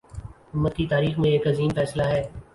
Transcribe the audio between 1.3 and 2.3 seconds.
ایک عظیم فیصلہ ہے